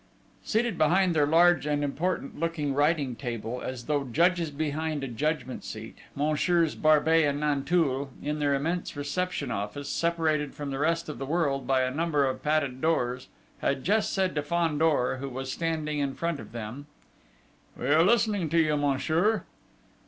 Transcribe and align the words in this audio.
Seated 0.43 0.79
behind 0.79 1.13
their 1.15 1.27
large 1.27 1.67
and 1.67 1.83
important 1.83 2.39
looking 2.39 2.73
writing 2.73 3.15
table, 3.15 3.61
as 3.63 3.85
though 3.85 4.03
judges 4.03 4.49
behind 4.49 5.03
a 5.03 5.07
judgment 5.07 5.63
seat, 5.63 5.95
Messieurs 6.15 6.73
Barbey 6.73 7.23
and 7.23 7.39
Nanteuil, 7.41 8.09
in 8.19 8.39
their 8.39 8.55
immense 8.55 8.95
reception 8.97 9.51
office, 9.51 9.87
separated 9.89 10.55
from 10.55 10.71
the 10.71 10.79
rest 10.79 11.07
of 11.07 11.19
the 11.19 11.25
world 11.27 11.67
by 11.67 11.81
a 11.83 11.91
number 11.93 12.25
of 12.25 12.41
padded 12.41 12.81
doors, 12.81 13.27
had 13.59 13.83
just 13.83 14.11
said 14.11 14.33
to 14.33 14.41
Fandor, 14.41 15.17
who 15.17 15.29
was 15.29 15.51
standing 15.51 15.99
in 15.99 16.15
front 16.15 16.39
of 16.39 16.51
them: 16.51 16.87
"We 17.77 17.85
are 17.89 18.01
listening 18.03 18.49
to 18.49 18.57
you, 18.59 18.77
monsieur." 18.77 19.43